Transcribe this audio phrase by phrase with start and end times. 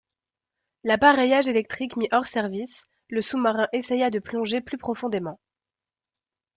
[0.83, 5.39] L’appareillage électrique mis hors service, le sous-marin essaya de plonger plus profondément.